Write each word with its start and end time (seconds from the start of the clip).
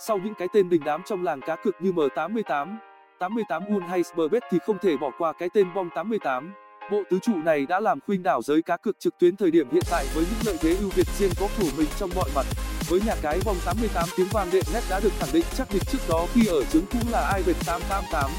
Sau 0.00 0.18
những 0.24 0.34
cái 0.34 0.48
tên 0.52 0.68
đình 0.68 0.82
đám 0.84 1.02
trong 1.06 1.24
làng 1.24 1.40
cá 1.40 1.56
cược 1.56 1.74
như 1.80 1.92
M88, 1.92 2.76
88 3.18 3.64
Wool 3.64 3.86
hay 3.88 4.02
Spurbet 4.02 4.42
thì 4.50 4.58
không 4.66 4.78
thể 4.82 4.96
bỏ 4.96 5.10
qua 5.18 5.32
cái 5.32 5.48
tên 5.54 5.66
Bong 5.74 5.88
88. 5.94 6.52
Bộ 6.90 7.02
tứ 7.10 7.18
trụ 7.22 7.32
này 7.44 7.66
đã 7.66 7.80
làm 7.80 8.00
khuynh 8.06 8.22
đảo 8.22 8.42
giới 8.42 8.62
cá 8.62 8.76
cược 8.76 9.00
trực 9.00 9.18
tuyến 9.18 9.36
thời 9.36 9.50
điểm 9.50 9.70
hiện 9.70 9.82
tại 9.90 10.06
với 10.14 10.24
những 10.30 10.40
lợi 10.46 10.56
thế 10.60 10.76
ưu 10.80 10.90
việt 10.90 11.06
riêng 11.18 11.30
có 11.40 11.48
của 11.58 11.68
mình 11.76 11.86
trong 11.98 12.10
mọi 12.16 12.30
mặt. 12.34 12.46
Với 12.88 13.00
nhà 13.06 13.14
cái 13.22 13.40
Bong 13.44 13.56
88 13.66 14.08
tiếng 14.16 14.26
vang 14.32 14.48
đệm 14.52 14.64
nét 14.74 14.80
đã 14.90 15.00
được 15.00 15.12
khẳng 15.18 15.32
định 15.32 15.44
chắc 15.56 15.68
định 15.72 15.82
trước 15.86 15.98
đó 16.08 16.26
khi 16.32 16.46
ở 16.46 16.64
chứng 16.64 16.86
cũ 16.92 16.98
là 17.12 17.20
ai 17.32 17.42
888. 17.66 18.30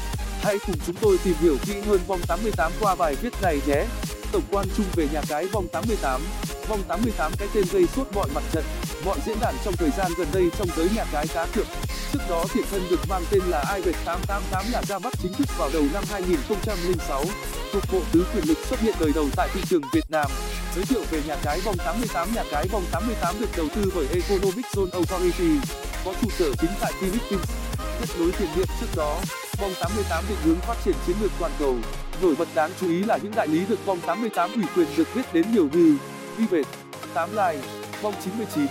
Hãy 0.42 0.58
cùng 0.66 0.76
chúng 0.86 0.96
tôi 1.00 1.16
tìm 1.24 1.34
hiểu 1.40 1.56
kỹ 1.66 1.80
hơn 1.80 2.00
Bong 2.08 2.20
88 2.28 2.72
qua 2.80 2.94
bài 2.94 3.14
viết 3.22 3.32
này 3.42 3.60
nhé. 3.66 3.84
Tổng 4.32 4.42
quan 4.50 4.66
chung 4.76 4.86
về 4.96 5.08
nhà 5.12 5.20
cái 5.28 5.48
Bong 5.52 5.66
88 5.72 6.20
Bong 6.68 6.82
88 6.88 7.32
cái 7.38 7.48
tên 7.54 7.64
gây 7.72 7.86
sốt 7.86 8.06
mọi 8.14 8.28
mặt 8.34 8.42
trận, 8.52 8.64
mọi 9.04 9.18
diễn 9.26 9.40
đàn 9.40 9.54
trong 9.64 9.76
thời 9.76 9.90
gian 9.90 10.12
gần 10.18 10.28
đây 10.32 10.50
trong 10.58 10.68
giới 10.76 10.88
nhà 10.96 11.04
cái 11.12 11.26
cá 11.34 11.46
cược. 11.54 11.66
Trước 12.12 12.18
đó 12.28 12.44
thiện 12.52 12.64
thân 12.70 12.82
được 12.90 13.00
mang 13.08 13.22
tên 13.30 13.42
là 13.48 13.74
iBet 13.76 13.94
888 14.04 14.64
là 14.72 14.82
ra 14.82 14.98
mắt 14.98 15.12
chính 15.22 15.32
thức 15.32 15.46
vào 15.58 15.70
đầu 15.72 15.82
năm 15.92 16.04
2006, 16.10 17.24
thuộc 17.72 17.82
bộ 17.92 18.00
tứ 18.12 18.26
quyền 18.34 18.44
lực 18.48 18.58
xuất 18.68 18.80
hiện 18.80 18.94
đời 19.00 19.12
đầu 19.14 19.26
tại 19.36 19.48
thị 19.52 19.60
trường 19.68 19.82
Việt 19.92 20.10
Nam. 20.10 20.30
Giới 20.74 20.84
thiệu 20.84 21.00
về 21.10 21.22
nhà 21.26 21.36
cái 21.42 21.60
vòng 21.60 21.76
88 21.78 22.28
Nhà 22.34 22.44
cái 22.50 22.68
vòng 22.72 22.84
88 22.92 23.34
được 23.40 23.48
đầu 23.56 23.66
tư 23.74 23.92
bởi 23.94 24.06
Economic 24.12 24.66
Zone 24.66 24.90
Authority, 24.92 25.50
có 26.04 26.14
trụ 26.22 26.28
sở 26.38 26.52
chính 26.60 26.70
tại 26.80 26.92
Philippines. 27.00 27.50
Kết 28.00 28.08
nối 28.18 28.32
tiền 28.38 28.48
điện 28.56 28.66
trước 28.80 28.86
đó, 28.96 29.20
vòng 29.60 29.72
88 29.80 30.24
định 30.28 30.38
hướng 30.44 30.60
phát 30.60 30.76
triển 30.84 30.94
chiến 31.06 31.16
lược 31.22 31.30
toàn 31.38 31.52
cầu. 31.58 31.76
Nổi 32.22 32.34
bật 32.38 32.48
đáng 32.54 32.70
chú 32.80 32.88
ý 32.88 33.02
là 33.02 33.18
những 33.22 33.32
đại 33.36 33.48
lý 33.48 33.66
được 33.68 33.86
vòng 33.86 33.98
88 34.06 34.52
ủy 34.54 34.64
quyền 34.76 34.88
được 34.96 35.08
biết 35.14 35.22
đến 35.32 35.44
nhiều 35.52 35.68
như 35.72 35.96
Vivet, 36.36 36.66
8 37.14 37.30
Line, 37.30 37.79
Bong 38.02 38.14
99. 38.24 38.66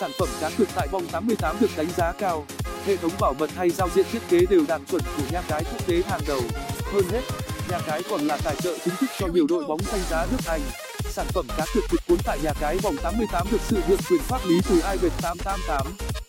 Sản 0.00 0.10
phẩm 0.18 0.28
cá 0.40 0.50
cược 0.58 0.68
tại 0.74 0.88
Bong 0.92 1.06
88 1.06 1.56
được 1.60 1.70
đánh 1.76 1.86
giá 1.96 2.12
cao. 2.12 2.44
Hệ 2.86 2.96
thống 2.96 3.10
bảo 3.20 3.34
mật 3.38 3.50
hay 3.56 3.70
giao 3.70 3.88
diện 3.94 4.06
thiết 4.12 4.22
kế 4.28 4.40
đều 4.50 4.64
đạt 4.68 4.80
chuẩn 4.90 5.02
của 5.16 5.22
nhà 5.32 5.42
cái 5.48 5.64
quốc 5.64 5.86
tế 5.86 6.02
hàng 6.08 6.20
đầu. 6.28 6.40
Hơn 6.92 7.04
hết, 7.12 7.22
nhà 7.70 7.78
cái 7.86 8.02
còn 8.10 8.20
là 8.26 8.38
tài 8.44 8.56
trợ 8.56 8.78
chính 8.84 8.96
thức 8.96 9.10
cho 9.18 9.26
nhiều 9.26 9.46
đội 9.48 9.64
bóng 9.64 9.80
danh 9.92 10.00
giá 10.10 10.26
nước 10.30 10.38
Anh. 10.46 10.60
Sản 11.10 11.26
phẩm 11.28 11.46
cá 11.56 11.64
cược 11.74 11.84
trực 11.90 12.00
cuốn 12.08 12.18
tại 12.24 12.38
nhà 12.42 12.52
cái 12.60 12.78
Bong 12.82 12.96
88 12.96 13.46
được 13.50 13.60
sự 13.68 13.76
nhượng 13.88 14.00
quyền 14.10 14.20
pháp 14.22 14.40
lý 14.46 14.60
từ 14.68 14.74
Ivet 14.74 15.12
888. 15.22 15.86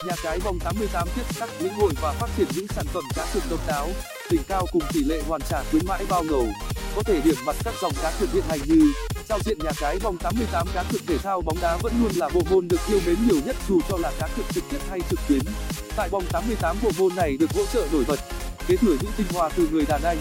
Nhà 0.07 0.16
cái 0.23 0.39
Bong 0.45 0.59
88 0.59 1.07
tiếp 1.16 1.35
sắc 1.35 1.50
lĩnh 1.59 1.73
hội 1.73 1.91
và 2.02 2.11
phát 2.11 2.29
triển 2.38 2.47
những 2.55 2.67
sản 2.67 2.85
phẩm 2.94 3.03
cá 3.16 3.25
cược 3.33 3.44
độc 3.50 3.59
đáo, 3.67 3.89
đỉnh 4.31 4.41
cao 4.47 4.66
cùng 4.72 4.83
tỷ 4.94 5.00
lệ 5.03 5.22
hoàn 5.27 5.41
trả 5.50 5.63
khuyến 5.72 5.85
mãi 5.88 6.05
bao 6.09 6.23
ngầu. 6.23 6.47
Có 6.95 7.03
thể 7.03 7.22
điểm 7.22 7.35
mặt 7.45 7.55
các 7.63 7.73
dòng 7.81 7.94
cá 8.02 8.11
cược 8.19 8.33
hiện 8.33 8.44
hành 8.50 8.59
như 8.66 8.94
giao 9.30 9.39
diện 9.45 9.58
nhà 9.59 9.72
cái 9.80 10.00
vòng 10.00 10.17
88 10.17 10.67
cá 10.73 10.83
cược 10.92 11.02
thể 11.08 11.17
thao 11.17 11.42
bóng 11.42 11.58
đá 11.61 11.78
vẫn 11.78 11.94
luôn 12.02 12.11
là 12.16 12.30
bộ 12.33 12.42
môn 12.50 12.67
được 12.67 12.80
yêu 12.88 13.00
mến 13.06 13.16
nhiều 13.28 13.42
nhất 13.45 13.56
dù 13.67 13.80
cho 13.89 13.97
là 13.97 14.11
cá 14.19 14.28
cược 14.38 14.45
trực 14.53 14.64
tiếp 14.69 14.78
hay 14.89 15.00
trực 15.09 15.19
tuyến. 15.28 15.42
Tại 15.95 16.09
vòng 16.09 16.23
88 16.31 16.78
bộ 16.84 16.89
môn 16.97 17.16
này 17.16 17.38
được 17.39 17.52
hỗ 17.56 17.66
trợ 17.66 17.88
nổi 17.92 18.03
bật, 18.08 18.19
kế 18.67 18.78
thừa 18.78 18.95
những 19.02 19.11
tinh 19.17 19.28
hoa 19.34 19.50
từ 19.56 19.67
người 19.72 19.86
đàn 19.86 20.03
anh, 20.03 20.17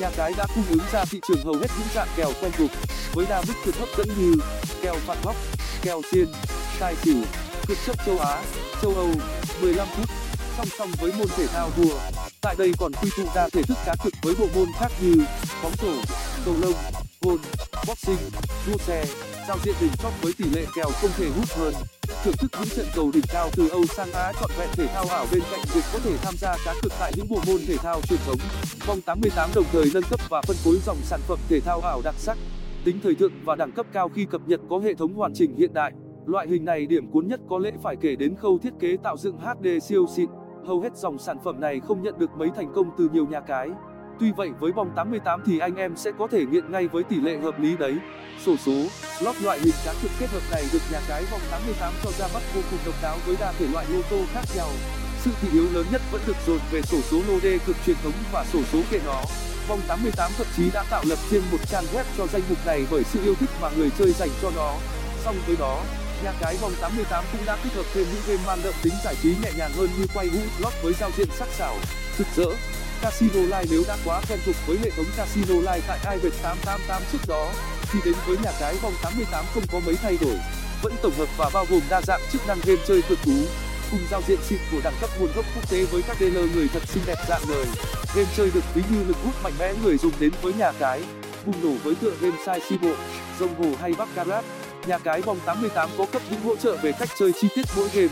nhà 0.00 0.10
cái 0.16 0.32
đã 0.36 0.46
cung 0.54 0.64
ứng 0.70 0.80
ra 0.92 1.04
thị 1.04 1.20
trường 1.28 1.44
hầu 1.44 1.54
hết 1.54 1.66
những 1.78 1.88
dạng 1.94 2.08
kèo 2.16 2.32
quen 2.40 2.52
thuộc 2.58 2.70
với 3.14 3.26
đa 3.28 3.42
mức 3.46 3.54
cược 3.64 3.76
hấp 3.76 3.88
dẫn 3.98 4.08
như 4.18 4.34
kèo 4.82 4.94
phạt 5.06 5.18
góc, 5.24 5.36
kèo 5.82 6.02
xiên, 6.12 6.26
tài 6.80 6.96
xỉu, 6.96 7.22
cược 7.68 7.78
chấp 7.86 8.06
châu 8.06 8.18
Á, 8.18 8.42
châu 8.82 8.94
Âu, 8.94 9.08
15 9.62 9.88
phút. 9.96 10.06
Song 10.56 10.68
song 10.78 10.90
với 11.00 11.12
môn 11.18 11.28
thể 11.36 11.46
thao 11.46 11.70
vua, 11.76 11.98
tại 12.40 12.54
đây 12.58 12.72
còn 12.78 12.92
quy 12.92 13.10
tụ 13.16 13.22
đa 13.34 13.48
thể 13.48 13.62
thức 13.62 13.78
cá 13.86 13.94
cược 14.04 14.12
với 14.22 14.34
bộ 14.38 14.46
môn 14.54 14.68
khác 14.78 14.92
như 15.00 15.14
bóng 15.62 15.72
rổ, 15.82 15.92
cầu 16.44 16.54
lông, 16.60 16.74
gôn 17.20 17.38
boxing, 17.88 18.30
đua 18.66 18.76
xe. 18.78 19.04
Giao 19.48 19.56
diện 19.64 19.74
đỉnh 19.80 19.90
chóp 20.02 20.12
với 20.22 20.32
tỷ 20.38 20.44
lệ 20.44 20.66
kèo 20.74 20.86
không 21.00 21.10
thể 21.16 21.28
hút 21.28 21.48
hơn. 21.56 21.74
Thưởng 22.24 22.34
thức 22.38 22.50
những 22.60 22.68
trận 22.76 22.86
cầu 22.94 23.10
đỉnh 23.14 23.24
cao 23.32 23.48
từ 23.56 23.68
Âu 23.68 23.84
sang 23.84 24.12
Á 24.12 24.32
trọn 24.40 24.50
vẹn 24.58 24.68
thể 24.72 24.86
thao 24.86 25.04
ảo 25.04 25.26
bên 25.32 25.42
cạnh 25.50 25.60
việc 25.74 25.84
có 25.92 25.98
thể 25.98 26.16
tham 26.22 26.34
gia 26.36 26.56
cá 26.64 26.74
cược 26.82 26.92
tại 27.00 27.12
những 27.16 27.26
bộ 27.30 27.36
môn 27.46 27.60
thể 27.66 27.76
thao 27.76 28.00
truyền 28.00 28.20
thống. 28.26 28.38
Vòng 28.86 29.00
88 29.00 29.50
đồng 29.54 29.64
thời 29.72 29.84
nâng 29.94 30.02
cấp 30.10 30.20
và 30.28 30.42
phân 30.42 30.56
phối 30.56 30.76
dòng 30.86 30.96
sản 31.02 31.20
phẩm 31.28 31.38
thể 31.48 31.60
thao 31.60 31.80
ảo 31.80 32.00
đặc 32.04 32.14
sắc, 32.18 32.38
tính 32.84 33.00
thời 33.02 33.14
thượng 33.14 33.32
và 33.44 33.56
đẳng 33.56 33.72
cấp 33.72 33.86
cao 33.92 34.08
khi 34.08 34.24
cập 34.24 34.40
nhật 34.46 34.60
có 34.70 34.78
hệ 34.78 34.94
thống 34.94 35.14
hoàn 35.14 35.34
chỉnh 35.34 35.56
hiện 35.56 35.74
đại. 35.74 35.92
Loại 36.26 36.48
hình 36.48 36.64
này 36.64 36.86
điểm 36.86 37.10
cuốn 37.10 37.28
nhất 37.28 37.40
có 37.48 37.58
lẽ 37.58 37.70
phải 37.82 37.96
kể 37.96 38.16
đến 38.16 38.34
khâu 38.36 38.58
thiết 38.58 38.72
kế 38.80 38.96
tạo 39.02 39.16
dựng 39.16 39.38
HD 39.38 39.66
siêu 39.82 40.06
xịn. 40.16 40.28
Hầu 40.66 40.80
hết 40.80 40.96
dòng 40.96 41.18
sản 41.18 41.36
phẩm 41.44 41.60
này 41.60 41.80
không 41.80 42.02
nhận 42.02 42.18
được 42.18 42.30
mấy 42.36 42.48
thành 42.56 42.72
công 42.74 42.90
từ 42.98 43.08
nhiều 43.12 43.26
nhà 43.26 43.40
cái. 43.40 43.68
Tuy 44.20 44.32
vậy 44.32 44.50
với 44.60 44.72
bóng 44.72 44.90
88 44.96 45.42
thì 45.46 45.58
anh 45.58 45.76
em 45.76 45.96
sẽ 45.96 46.10
có 46.18 46.28
thể 46.32 46.44
nghiện 46.46 46.72
ngay 46.72 46.88
với 46.88 47.02
tỷ 47.02 47.16
lệ 47.16 47.36
hợp 47.38 47.60
lý 47.60 47.76
đấy. 47.76 47.94
Sổ 48.46 48.56
số, 48.66 48.86
lót 49.20 49.36
loại 49.42 49.60
hình 49.60 49.74
cá 49.84 49.94
cược 50.02 50.10
kết 50.18 50.30
hợp 50.30 50.42
này 50.50 50.64
được 50.72 50.82
nhà 50.92 51.00
cái 51.08 51.24
vòng 51.30 51.40
88 51.50 51.92
cho 52.04 52.10
ra 52.18 52.26
mắt 52.34 52.42
vô 52.54 52.60
cùng 52.70 52.80
độc 52.86 52.94
đáo 53.02 53.16
với 53.26 53.36
đa 53.40 53.52
thể 53.52 53.66
loại 53.72 53.86
lô 53.92 54.02
tô 54.10 54.16
khác 54.32 54.44
nhau. 54.56 54.68
Sự 55.24 55.30
thị 55.40 55.48
yếu 55.52 55.66
lớn 55.72 55.86
nhất 55.92 56.02
vẫn 56.12 56.20
được 56.26 56.36
dồn 56.46 56.58
về 56.70 56.82
sổ 56.82 57.00
số 57.10 57.20
lô 57.28 57.40
đê 57.42 57.58
cực 57.66 57.76
truyền 57.86 57.96
thống 58.02 58.12
và 58.32 58.44
sổ 58.52 58.58
số 58.72 58.78
kệ 58.90 59.00
nó. 59.06 59.22
Vòng 59.68 59.80
88 59.88 60.30
thậm 60.38 60.46
chí 60.56 60.70
đã 60.74 60.84
tạo 60.90 61.02
lập 61.06 61.18
riêng 61.30 61.42
một 61.52 61.58
trang 61.70 61.84
web 61.94 62.04
cho 62.18 62.26
danh 62.26 62.42
mục 62.48 62.58
này 62.66 62.86
bởi 62.90 63.04
sự 63.04 63.22
yêu 63.22 63.34
thích 63.34 63.50
mà 63.60 63.70
người 63.76 63.90
chơi 63.98 64.12
dành 64.12 64.30
cho 64.42 64.50
nó. 64.56 64.74
Song 65.24 65.36
với 65.46 65.56
đó, 65.56 65.82
nhà 66.24 66.32
cái 66.40 66.56
vòng 66.60 66.72
88 66.80 67.24
cũng 67.32 67.46
đã 67.46 67.56
tích 67.64 67.72
hợp 67.72 67.86
thêm 67.94 68.06
những 68.12 68.22
game 68.26 68.46
mang 68.46 68.58
đậm 68.64 68.74
tính 68.82 68.94
giải 69.04 69.14
trí 69.22 69.28
nhẹ 69.28 69.50
nhàng 69.58 69.72
hơn 69.76 69.88
như 69.98 70.06
quay 70.14 70.26
hũ 70.26 70.40
slot 70.58 70.72
với 70.82 70.92
giao 71.00 71.10
diện 71.16 71.28
sắc 71.38 71.48
sảo, 71.48 71.74
rực 72.18 72.26
rỡ. 72.36 72.56
Casino 73.02 73.40
Live 73.40 73.64
nếu 73.70 73.82
đã 73.88 73.96
quá 74.04 74.22
quen 74.28 74.40
thuộc 74.46 74.56
với 74.66 74.78
hệ 74.84 74.90
thống 74.90 75.06
Casino 75.16 75.54
Live 75.54 75.80
tại 75.88 75.98
iBet 76.16 76.32
888 76.42 77.02
trước 77.12 77.18
đó, 77.28 77.52
thì 77.92 77.98
đến 78.04 78.14
với 78.26 78.36
nhà 78.36 78.52
cái 78.60 78.74
vòng 78.82 78.92
88 79.02 79.44
không 79.54 79.62
có 79.72 79.80
mấy 79.86 79.96
thay 80.02 80.18
đổi, 80.20 80.36
vẫn 80.82 80.92
tổng 81.02 81.12
hợp 81.18 81.28
và 81.36 81.50
bao 81.54 81.66
gồm 81.70 81.80
đa 81.90 82.02
dạng 82.02 82.20
chức 82.32 82.46
năng 82.46 82.58
game 82.64 82.82
chơi 82.88 83.02
cực 83.08 83.18
cú, 83.24 83.32
cùng 83.90 84.00
giao 84.10 84.22
diện 84.28 84.38
xịn 84.48 84.58
của 84.72 84.80
đẳng 84.84 84.94
cấp 85.00 85.10
nguồn 85.20 85.32
gốc 85.36 85.44
quốc 85.54 85.70
tế 85.70 85.84
với 85.84 86.02
các 86.02 86.16
dealer 86.20 86.54
người 86.54 86.68
thật 86.68 86.82
xinh 86.88 87.02
đẹp 87.06 87.18
dạng 87.28 87.42
người. 87.48 87.64
Game 88.14 88.28
chơi 88.36 88.50
được 88.54 88.64
ví 88.74 88.82
như 88.90 89.04
lực 89.04 89.16
hút 89.24 89.34
mạnh 89.42 89.52
mẽ 89.58 89.72
người 89.82 89.96
dùng 89.98 90.12
đến 90.20 90.30
với 90.42 90.52
nhà 90.52 90.72
cái, 90.78 91.02
bùng 91.46 91.62
nổ 91.62 91.78
với 91.84 91.94
tựa 91.94 92.12
game 92.20 92.36
sai 92.46 92.60
si 92.68 92.78
bộ, 92.78 92.92
rồng 93.40 93.54
hồ 93.54 93.76
hay 93.80 93.92
baccarat. 93.98 94.44
Nhà 94.86 94.98
cái 94.98 95.22
vòng 95.22 95.38
88 95.46 95.90
có 95.98 96.06
cấp 96.12 96.22
những 96.30 96.40
hỗ 96.40 96.56
trợ 96.56 96.76
về 96.76 96.92
cách 96.92 97.08
chơi 97.18 97.32
chi 97.40 97.48
tiết 97.54 97.66
mỗi 97.76 97.88
game. 97.94 98.08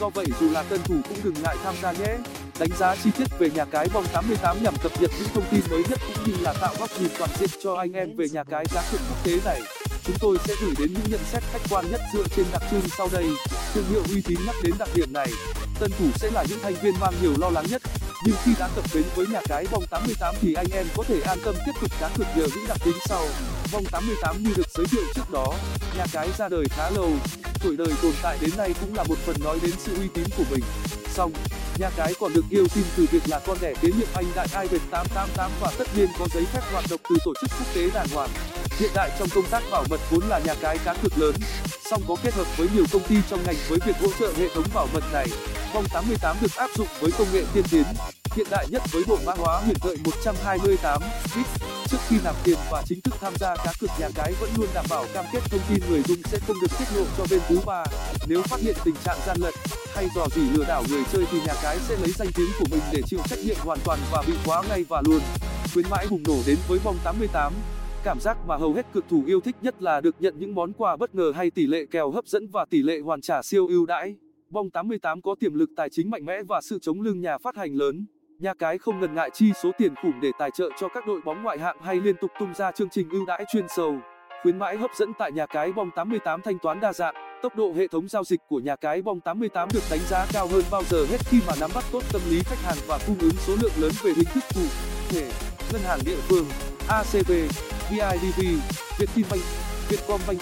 Do 0.00 0.08
vậy 0.08 0.26
dù 0.40 0.50
là 0.50 0.62
tân 0.62 0.82
thủ 0.82 0.94
cũng 1.08 1.18
đừng 1.24 1.34
ngại 1.42 1.56
tham 1.64 1.74
gia 1.82 1.92
nhé. 1.92 2.16
Đánh 2.58 2.70
giá 2.78 2.96
chi 3.04 3.10
tiết 3.18 3.38
về 3.38 3.50
nhà 3.50 3.64
cái 3.64 3.88
vòng 3.88 4.04
88 4.12 4.62
nhằm 4.62 4.74
cập 4.82 4.92
nhật 5.00 5.10
những 5.18 5.28
thông 5.34 5.44
tin 5.50 5.60
mới 5.70 5.82
nhất 5.90 5.98
cũng 6.06 6.24
như 6.26 6.36
là 6.40 6.54
tạo 6.60 6.74
góc 6.78 6.90
nhìn 7.00 7.10
toàn 7.18 7.30
diện 7.38 7.50
cho 7.62 7.74
anh 7.74 7.92
em 7.92 8.16
về 8.16 8.28
nhà 8.28 8.44
cái 8.44 8.64
cá 8.74 8.82
cược 8.92 9.00
quốc 9.08 9.24
tế 9.24 9.32
này. 9.44 9.60
Chúng 10.04 10.16
tôi 10.20 10.38
sẽ 10.44 10.54
gửi 10.62 10.74
đến 10.78 10.92
những 10.92 11.10
nhận 11.10 11.20
xét 11.32 11.42
khách 11.52 11.62
quan 11.70 11.90
nhất 11.90 12.00
dựa 12.14 12.24
trên 12.36 12.46
đặc 12.52 12.62
trưng 12.70 12.82
sau 12.98 13.08
đây. 13.12 13.26
Thương 13.74 13.84
hiệu 13.90 14.02
uy 14.08 14.22
tín 14.22 14.38
nhắc 14.46 14.54
đến 14.62 14.74
đặc 14.78 14.88
điểm 14.94 15.12
này, 15.12 15.28
tân 15.80 15.90
thủ 15.98 16.06
sẽ 16.14 16.30
là 16.30 16.44
những 16.48 16.58
thành 16.62 16.74
viên 16.82 16.94
mang 17.00 17.14
nhiều 17.22 17.32
lo 17.38 17.50
lắng 17.50 17.66
nhất. 17.70 17.82
Nhưng 18.26 18.36
khi 18.44 18.52
đã 18.58 18.68
cập 18.76 18.84
bến 18.94 19.04
với 19.14 19.26
nhà 19.26 19.40
cái 19.48 19.64
vòng 19.70 19.84
88 19.90 20.34
thì 20.40 20.54
anh 20.54 20.66
em 20.72 20.86
có 20.96 21.02
thể 21.02 21.20
an 21.20 21.38
tâm 21.44 21.54
tiếp 21.66 21.72
tục 21.80 21.90
cá 22.00 22.08
cược 22.08 22.26
nhờ 22.36 22.46
những 22.54 22.66
đặc 22.68 22.78
tính 22.84 22.96
sau. 23.04 23.26
Vòng 23.72 23.84
88 23.92 24.42
như 24.42 24.50
được 24.56 24.68
giới 24.74 24.86
thiệu 24.86 25.02
trước 25.14 25.30
đó, 25.32 25.54
nhà 25.96 26.04
cái 26.12 26.28
ra 26.38 26.48
đời 26.48 26.64
khá 26.70 26.90
lâu, 26.90 27.10
tuổi 27.62 27.76
đời 27.76 27.92
tồn 28.02 28.12
tại 28.22 28.38
đến 28.40 28.50
nay 28.56 28.74
cũng 28.80 28.94
là 28.94 29.04
một 29.04 29.18
phần 29.26 29.36
nói 29.44 29.58
đến 29.62 29.72
sự 29.78 29.96
uy 29.96 30.08
tín 30.14 30.24
của 30.36 30.44
mình. 30.50 30.64
Song, 31.14 31.32
nhà 31.82 31.90
cái 31.96 32.14
còn 32.20 32.32
được 32.32 32.44
yêu 32.50 32.66
tin 32.74 32.84
từ 32.96 33.06
việc 33.10 33.22
là 33.28 33.40
con 33.46 33.56
đẻ 33.60 33.74
kế 33.82 33.88
nhiệm 33.88 34.08
anh 34.14 34.24
đại 34.34 34.46
Ivan 34.52 34.80
888 34.90 35.50
và 35.60 35.72
tất 35.78 35.84
nhiên 35.96 36.08
có 36.18 36.26
giấy 36.34 36.44
phép 36.52 36.60
hoạt 36.72 36.84
động 36.90 37.00
từ 37.08 37.16
tổ 37.24 37.32
chức 37.40 37.50
quốc 37.58 37.74
tế 37.74 37.90
đàng 37.94 38.06
hoàng. 38.14 38.28
Hiện 38.78 38.90
đại 38.94 39.10
trong 39.18 39.28
công 39.34 39.44
tác 39.50 39.62
bảo 39.70 39.84
mật 39.90 40.00
vốn 40.10 40.28
là 40.28 40.38
nhà 40.38 40.54
cái 40.60 40.78
cá 40.84 40.94
cược 40.94 41.18
lớn, 41.18 41.34
song 41.90 42.02
có 42.08 42.16
kết 42.22 42.34
hợp 42.34 42.46
với 42.56 42.68
nhiều 42.74 42.84
công 42.92 43.02
ty 43.02 43.16
trong 43.30 43.42
ngành 43.46 43.56
với 43.68 43.78
việc 43.86 43.96
hỗ 44.00 44.08
trợ 44.20 44.32
hệ 44.36 44.48
thống 44.54 44.64
bảo 44.74 44.88
mật 44.94 45.04
này. 45.12 45.26
Vòng 45.74 45.84
88 45.92 46.36
được 46.40 46.54
áp 46.56 46.70
dụng 46.76 46.88
với 47.00 47.10
công 47.18 47.32
nghệ 47.32 47.44
tiên 47.54 47.64
tiến, 47.70 47.84
hiện 48.36 48.46
đại 48.50 48.66
nhất 48.70 48.82
với 48.92 49.02
bộ 49.06 49.18
mã 49.26 49.32
hóa 49.36 49.60
huyền 49.60 49.76
thoại 49.80 49.96
128 50.04 51.02
bit. 51.36 51.71
Trước 51.92 51.98
khi 52.08 52.16
nạp 52.24 52.34
tiền 52.44 52.58
và 52.70 52.82
chính 52.86 53.00
thức 53.00 53.14
tham 53.20 53.32
gia 53.36 53.56
cá 53.56 53.72
cược 53.80 53.90
nhà 54.00 54.08
cái 54.14 54.32
vẫn 54.40 54.50
luôn 54.56 54.66
đảm 54.74 54.84
bảo 54.90 55.04
cam 55.14 55.24
kết 55.32 55.40
thông 55.50 55.60
tin 55.68 55.78
người 55.90 56.02
dùng 56.02 56.18
sẽ 56.24 56.38
không 56.46 56.56
được 56.62 56.68
tiết 56.78 56.84
lộ 56.96 57.04
cho 57.18 57.24
bên 57.30 57.40
thứ 57.48 57.58
ba. 57.66 57.84
Nếu 58.28 58.42
phát 58.42 58.60
hiện 58.60 58.76
tình 58.84 58.94
trạng 59.04 59.18
gian 59.26 59.36
lận 59.40 59.54
hay 59.94 60.08
dò 60.14 60.26
dỉ 60.34 60.42
lừa 60.56 60.64
đảo 60.68 60.84
người 60.90 61.02
chơi 61.12 61.24
thì 61.30 61.38
nhà 61.46 61.54
cái 61.62 61.78
sẽ 61.78 61.96
lấy 61.96 62.10
danh 62.10 62.28
tiếng 62.36 62.48
của 62.58 62.64
mình 62.70 62.80
để 62.92 63.02
chịu 63.06 63.20
trách 63.28 63.38
nhiệm 63.44 63.56
hoàn 63.58 63.78
toàn 63.84 63.98
và 64.12 64.22
bị 64.26 64.32
khóa 64.44 64.62
ngay 64.68 64.84
và 64.88 65.02
luôn. 65.06 65.20
Khuyến 65.72 65.86
mãi 65.90 66.06
bùng 66.10 66.22
nổ 66.26 66.36
đến 66.46 66.56
với 66.68 66.78
vòng 66.78 66.96
88 67.04 67.52
cảm 68.04 68.20
giác 68.20 68.36
mà 68.46 68.56
hầu 68.56 68.72
hết 68.72 68.86
cực 68.92 69.04
thủ 69.08 69.22
yêu 69.26 69.40
thích 69.40 69.56
nhất 69.62 69.82
là 69.82 70.00
được 70.00 70.16
nhận 70.20 70.38
những 70.38 70.54
món 70.54 70.72
quà 70.72 70.96
bất 70.96 71.14
ngờ 71.14 71.32
hay 71.36 71.50
tỷ 71.50 71.66
lệ 71.66 71.86
kèo 71.90 72.10
hấp 72.10 72.26
dẫn 72.26 72.48
và 72.48 72.64
tỷ 72.64 72.82
lệ 72.82 73.00
hoàn 73.00 73.20
trả 73.20 73.42
siêu 73.42 73.66
ưu 73.66 73.86
đãi. 73.86 74.16
Bong 74.50 74.70
88 74.70 75.22
có 75.22 75.34
tiềm 75.40 75.54
lực 75.54 75.70
tài 75.76 75.88
chính 75.90 76.10
mạnh 76.10 76.24
mẽ 76.24 76.42
và 76.48 76.60
sự 76.60 76.78
chống 76.82 77.00
lưng 77.00 77.20
nhà 77.20 77.38
phát 77.38 77.56
hành 77.56 77.74
lớn. 77.74 78.06
Nhà 78.42 78.54
cái 78.54 78.78
không 78.78 79.00
ngần 79.00 79.14
ngại 79.14 79.30
chi 79.32 79.52
số 79.62 79.70
tiền 79.78 79.94
khủng 80.02 80.20
để 80.20 80.30
tài 80.38 80.50
trợ 80.50 80.68
cho 80.80 80.88
các 80.88 81.06
đội 81.06 81.20
bóng 81.24 81.42
ngoại 81.42 81.58
hạng 81.58 81.76
hay 81.82 81.96
liên 81.96 82.16
tục 82.20 82.30
tung 82.38 82.54
ra 82.54 82.72
chương 82.72 82.88
trình 82.90 83.08
ưu 83.10 83.26
đãi 83.26 83.44
chuyên 83.52 83.66
sâu. 83.68 83.96
Khuyến 84.42 84.58
mãi 84.58 84.76
hấp 84.76 84.90
dẫn 84.98 85.12
tại 85.18 85.32
nhà 85.32 85.46
cái 85.46 85.72
Bong 85.72 85.90
88 85.96 86.42
thanh 86.42 86.58
toán 86.58 86.80
đa 86.80 86.92
dạng. 86.92 87.14
Tốc 87.42 87.56
độ 87.56 87.72
hệ 87.76 87.88
thống 87.88 88.08
giao 88.08 88.24
dịch 88.24 88.40
của 88.48 88.60
nhà 88.60 88.76
cái 88.76 89.02
Bong 89.02 89.20
88 89.20 89.68
được 89.72 89.82
đánh 89.90 90.00
giá 90.08 90.26
cao 90.32 90.46
hơn 90.46 90.62
bao 90.70 90.82
giờ 90.90 91.06
hết 91.10 91.16
khi 91.20 91.40
mà 91.46 91.52
nắm 91.60 91.70
bắt 91.74 91.84
tốt 91.92 92.02
tâm 92.12 92.22
lý 92.30 92.40
khách 92.44 92.62
hàng 92.64 92.76
và 92.86 92.98
cung 93.06 93.18
ứng 93.20 93.36
số 93.38 93.56
lượng 93.62 93.72
lớn 93.76 93.92
về 94.04 94.12
hình 94.16 94.28
thức 94.34 94.44
cụ 94.54 94.66
thể. 95.08 95.30
Ngân 95.72 95.82
hàng 95.82 95.98
địa 96.06 96.18
phương, 96.28 96.44
ACB, 96.88 97.30
BIDV, 97.90 98.40
Vietinbank, 98.98 99.42
Vietcombank, 99.88 100.40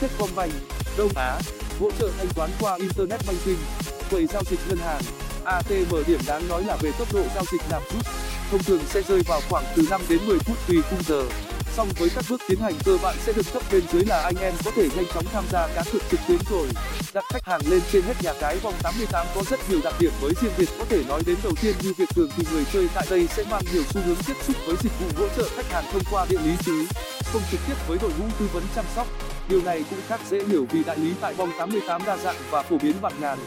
Techcombank, 0.00 0.52
Đông 0.98 1.10
Á 1.16 1.38
hỗ 1.80 1.90
trợ 1.90 2.10
thanh 2.18 2.28
toán 2.34 2.50
qua 2.60 2.76
internet 2.76 3.20
banking, 3.26 3.62
quầy 4.10 4.26
giao 4.26 4.42
dịch 4.44 4.60
ngân 4.68 4.78
hàng, 4.78 5.02
atm 5.44 5.94
điểm 6.06 6.20
đáng 6.26 6.48
nói 6.48 6.64
là 6.64 6.76
về 6.76 6.92
tốc 6.98 7.08
độ 7.14 7.22
giao 7.34 7.44
dịch 7.52 7.62
làm 7.70 7.82
rút. 7.92 8.06
Thông 8.50 8.62
thường 8.62 8.80
sẽ 8.88 9.02
rơi 9.02 9.22
vào 9.28 9.40
khoảng 9.48 9.64
từ 9.76 9.82
đến 10.08 10.18
phút 10.38 10.56
tùy 10.68 10.82
khung 10.90 11.02
giờ. 11.08 11.24
Song 11.76 11.88
với 11.98 12.10
các 12.14 12.24
bước 12.30 12.40
tiến 12.48 12.58
hành, 12.60 12.74
cơ 12.84 12.98
bản 13.02 13.16
sẽ 13.26 13.32
được 13.32 13.46
cấp 13.52 13.62
bên 13.72 13.82
dưới 13.92 14.04
là 14.04 14.20
anh 14.22 14.36
em 14.40 14.54
có 14.64 14.70
thể 14.76 14.88
nhanh 14.96 15.06
chóng 15.14 15.24
tham 15.32 15.44
gia 15.52 15.68
cá 15.74 15.82
cược 15.92 16.02
trực 16.10 16.20
tuyến 16.28 16.38
rồi. 16.50 16.68
Đặt 17.14 17.24
khách 17.32 17.44
hàng 17.44 17.60
lên 17.70 17.80
trên 17.92 18.02
hết 18.02 18.14
nhà 18.22 18.32
cái, 18.40 18.58
vòng 18.58 18.74
có 19.34 19.42
rất 19.50 19.70
nhiều 19.70 19.80
đặc 19.84 19.94
điểm 20.00 20.12
mới 20.22 20.32
riêng 20.42 20.52
biệt 20.58 20.68
có 20.78 20.84
thể 20.88 21.04
nói 21.08 21.22
đến 21.26 21.36
đầu 21.42 21.52
tiên 21.62 21.74
như 21.82 21.92
việc 21.96 22.08
thường 22.14 22.30
thì 22.36 22.44
người 22.52 22.64
chơi 22.72 22.88
tại 22.94 23.06
đây 23.10 23.28
sẽ 23.36 23.44
mang 23.50 23.62
nhiều 23.72 23.82
xu 23.90 24.00
hướng 24.00 24.16
tiếp 24.26 24.34
xúc 24.46 24.56
với 24.66 24.76
dịch 24.82 24.92
vụ 25.00 25.06
hỗ 25.22 25.28
trợ 25.36 25.48
khách 25.56 25.70
hàng 25.70 25.84
thông 25.92 26.02
qua 26.10 26.26
địa 26.28 26.38
lý 26.44 26.52
chứ, 26.64 26.86
không 27.32 27.42
trực 27.50 27.60
tiếp 27.66 27.74
với 27.88 27.98
đội 28.02 28.10
ngũ 28.18 28.24
tư 28.38 28.48
vấn 28.52 28.62
chăm 28.74 28.84
sóc. 28.96 29.06
Điều 29.48 29.62
này 29.62 29.84
cũng 29.90 29.98
khác 30.08 30.20
dễ 30.30 30.44
hiểu 30.44 30.66
vì 30.72 30.84
đại 30.84 30.98
lý 30.98 31.12
tại 31.20 31.34
vòng 31.34 31.50
đa 32.06 32.16
dạng 32.16 32.36
và 32.50 32.62
phổ 32.62 32.78
biến 32.78 32.94
bạt 33.00 33.12
ngàn. 33.20 33.38